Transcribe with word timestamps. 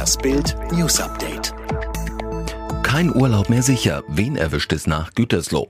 Das 0.00 0.16
Bild 0.16 0.56
News 0.72 0.98
Update. 0.98 1.52
Kein 2.82 3.14
Urlaub 3.14 3.50
mehr 3.50 3.62
sicher. 3.62 4.02
Wen 4.08 4.34
erwischt 4.34 4.72
es 4.72 4.86
nach 4.86 5.12
Gütersloh? 5.12 5.68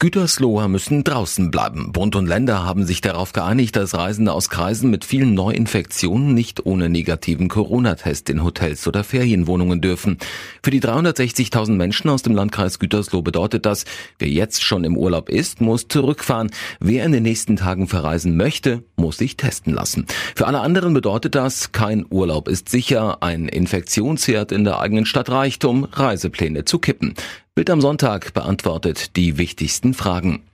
Gütersloher 0.00 0.68
müssen 0.68 1.02
draußen 1.02 1.50
bleiben. 1.50 1.90
Bund 1.90 2.14
und 2.14 2.28
Länder 2.28 2.64
haben 2.64 2.86
sich 2.86 3.00
darauf 3.00 3.32
geeinigt, 3.32 3.74
dass 3.74 3.94
Reisende 3.94 4.32
aus 4.32 4.48
Kreisen 4.48 4.90
mit 4.90 5.04
vielen 5.04 5.34
Neuinfektionen 5.34 6.34
nicht 6.34 6.64
ohne 6.66 6.88
negativen 6.88 7.48
Corona-Test 7.48 8.30
in 8.30 8.44
Hotels 8.44 8.86
oder 8.86 9.02
Ferienwohnungen 9.02 9.80
dürfen. 9.80 10.18
Für 10.62 10.70
die 10.70 10.80
360.000 10.80 11.72
Menschen 11.72 12.10
aus 12.10 12.22
dem 12.22 12.36
Landkreis 12.36 12.78
Gütersloh 12.78 13.22
bedeutet 13.22 13.66
das, 13.66 13.86
wer 14.20 14.28
jetzt 14.28 14.62
schon 14.62 14.84
im 14.84 14.96
Urlaub 14.96 15.28
ist, 15.28 15.60
muss 15.60 15.88
zurückfahren. 15.88 16.52
Wer 16.78 17.04
in 17.04 17.10
den 17.10 17.24
nächsten 17.24 17.56
Tagen 17.56 17.88
verreisen 17.88 18.36
möchte, 18.36 18.84
muss 18.94 19.16
sich 19.16 19.36
testen 19.36 19.74
lassen. 19.74 20.06
Für 20.36 20.46
alle 20.46 20.60
anderen 20.60 20.94
bedeutet 20.94 21.34
das, 21.34 21.72
kein 21.72 22.06
Urlaub 22.08 22.46
ist 22.46 22.68
sicher, 22.68 23.24
ein 23.24 23.48
Infektionsherd 23.48 24.52
in 24.52 24.62
der 24.62 24.78
eigenen 24.78 25.06
Stadt 25.06 25.28
reicht, 25.28 25.64
um 25.64 25.82
Reisepläne 25.82 26.64
zu 26.64 26.78
kippen. 26.78 27.14
Bild 27.58 27.70
am 27.70 27.80
Sonntag 27.80 28.34
beantwortet 28.34 29.16
die 29.16 29.36
wichtigsten 29.36 29.92
Fragen. 29.92 30.44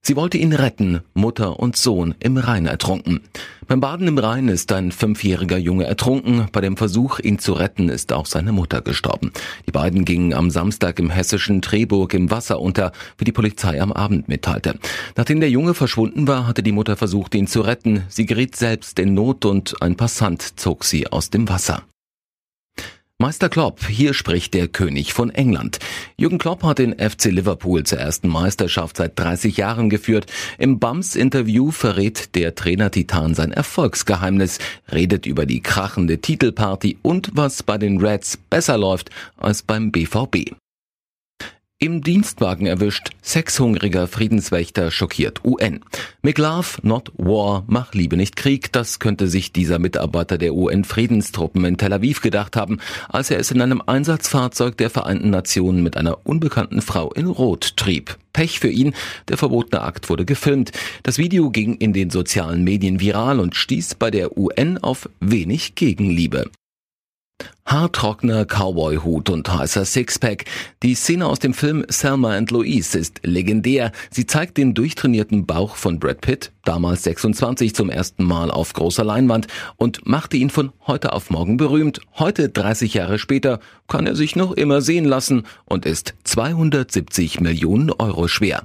Sie 0.00 0.14
wollte 0.14 0.38
ihn 0.38 0.52
retten, 0.52 1.00
Mutter 1.12 1.58
und 1.58 1.74
Sohn 1.74 2.14
im 2.20 2.36
Rhein 2.36 2.66
ertrunken. 2.66 3.22
Beim 3.66 3.80
Baden 3.80 4.06
im 4.06 4.16
Rhein 4.16 4.46
ist 4.46 4.70
ein 4.70 4.92
fünfjähriger 4.92 5.58
Junge 5.58 5.82
ertrunken. 5.82 6.46
Bei 6.52 6.60
dem 6.60 6.76
Versuch, 6.76 7.18
ihn 7.18 7.40
zu 7.40 7.52
retten, 7.52 7.88
ist 7.88 8.12
auch 8.12 8.26
seine 8.26 8.52
Mutter 8.52 8.80
gestorben. 8.80 9.32
Die 9.66 9.72
beiden 9.72 10.04
gingen 10.04 10.34
am 10.34 10.50
Samstag 10.52 11.00
im 11.00 11.10
hessischen 11.10 11.62
Treburg 11.62 12.14
im 12.14 12.30
Wasser 12.30 12.60
unter, 12.60 12.92
wie 13.18 13.24
die 13.24 13.32
Polizei 13.32 13.82
am 13.82 13.90
Abend 13.90 14.28
mitteilte. 14.28 14.78
Nachdem 15.16 15.40
der 15.40 15.50
Junge 15.50 15.74
verschwunden 15.74 16.28
war, 16.28 16.46
hatte 16.46 16.62
die 16.62 16.70
Mutter 16.70 16.94
versucht, 16.94 17.34
ihn 17.34 17.48
zu 17.48 17.62
retten. 17.62 18.04
Sie 18.08 18.26
geriet 18.26 18.54
selbst 18.54 19.00
in 19.00 19.14
Not 19.14 19.44
und 19.44 19.82
ein 19.82 19.96
Passant 19.96 20.60
zog 20.60 20.84
sie 20.84 21.08
aus 21.08 21.30
dem 21.30 21.48
Wasser. 21.48 21.82
Meister 23.18 23.48
Klopp, 23.48 23.86
hier 23.86 24.12
spricht 24.12 24.52
der 24.52 24.68
König 24.68 25.14
von 25.14 25.30
England. 25.30 25.78
Jürgen 26.18 26.36
Klopp 26.36 26.62
hat 26.62 26.78
den 26.78 26.92
FC 26.98 27.32
Liverpool 27.32 27.82
zur 27.82 27.98
ersten 27.98 28.28
Meisterschaft 28.28 28.98
seit 28.98 29.18
30 29.18 29.56
Jahren 29.56 29.88
geführt. 29.88 30.26
Im 30.58 30.78
Bums-Interview 30.78 31.70
verrät 31.70 32.34
der 32.34 32.54
Trainer-Titan 32.54 33.34
sein 33.34 33.52
Erfolgsgeheimnis, 33.52 34.58
redet 34.92 35.24
über 35.24 35.46
die 35.46 35.62
krachende 35.62 36.18
Titelparty 36.18 36.98
und 37.00 37.30
was 37.32 37.62
bei 37.62 37.78
den 37.78 37.98
Reds 38.02 38.36
besser 38.36 38.76
läuft 38.76 39.08
als 39.38 39.62
beim 39.62 39.92
BVB. 39.92 40.52
Im 41.78 42.02
Dienstwagen 42.02 42.64
erwischt, 42.64 43.10
sexhungriger 43.20 44.06
Friedenswächter 44.06 44.90
schockiert 44.90 45.44
UN. 45.44 45.80
Make 46.22 46.40
love, 46.40 46.78
not 46.80 47.12
war, 47.18 47.64
mach 47.66 47.92
Liebe 47.92 48.16
nicht 48.16 48.34
Krieg, 48.34 48.72
das 48.72 48.98
könnte 48.98 49.28
sich 49.28 49.52
dieser 49.52 49.78
Mitarbeiter 49.78 50.38
der 50.38 50.54
UN-Friedenstruppen 50.54 51.66
in 51.66 51.76
Tel 51.76 51.92
Aviv 51.92 52.22
gedacht 52.22 52.56
haben, 52.56 52.78
als 53.10 53.30
er 53.30 53.38
es 53.38 53.50
in 53.50 53.60
einem 53.60 53.82
Einsatzfahrzeug 53.84 54.78
der 54.78 54.88
Vereinten 54.88 55.28
Nationen 55.28 55.82
mit 55.82 55.98
einer 55.98 56.26
unbekannten 56.26 56.80
Frau 56.80 57.12
in 57.12 57.26
Rot 57.26 57.76
trieb. 57.76 58.16
Pech 58.32 58.58
für 58.58 58.70
ihn, 58.70 58.94
der 59.28 59.36
verbotene 59.36 59.82
Akt 59.82 60.08
wurde 60.08 60.24
gefilmt. 60.24 60.72
Das 61.02 61.18
Video 61.18 61.50
ging 61.50 61.74
in 61.74 61.92
den 61.92 62.08
sozialen 62.08 62.64
Medien 62.64 63.00
viral 63.00 63.38
und 63.38 63.54
stieß 63.54 63.96
bei 63.96 64.10
der 64.10 64.38
UN 64.38 64.78
auf 64.78 65.10
wenig 65.20 65.74
Gegenliebe. 65.74 66.50
Haartrockener 67.66 68.44
Cowboy-Hut 68.44 69.28
und 69.28 69.52
heißer 69.52 69.84
Sixpack. 69.84 70.44
Die 70.84 70.94
Szene 70.94 71.26
aus 71.26 71.40
dem 71.40 71.52
Film 71.52 71.84
Selma 71.88 72.36
and 72.36 72.50
Louise 72.52 72.96
ist 72.96 73.20
legendär. 73.24 73.90
Sie 74.10 74.24
zeigt 74.24 74.56
den 74.56 74.72
durchtrainierten 74.72 75.46
Bauch 75.46 75.74
von 75.74 75.98
Brad 75.98 76.20
Pitt, 76.20 76.52
damals 76.64 77.02
26 77.02 77.74
zum 77.74 77.90
ersten 77.90 78.22
Mal 78.22 78.52
auf 78.52 78.72
großer 78.72 79.04
Leinwand 79.04 79.48
und 79.76 80.06
machte 80.06 80.36
ihn 80.36 80.50
von 80.50 80.72
heute 80.86 81.12
auf 81.12 81.30
morgen 81.30 81.56
berühmt. 81.56 82.00
Heute, 82.14 82.48
30 82.48 82.94
Jahre 82.94 83.18
später, 83.18 83.58
kann 83.88 84.06
er 84.06 84.14
sich 84.14 84.36
noch 84.36 84.52
immer 84.52 84.80
sehen 84.80 85.04
lassen 85.04 85.42
und 85.64 85.86
ist 85.86 86.14
270 86.22 87.40
Millionen 87.40 87.90
Euro 87.90 88.28
schwer. 88.28 88.62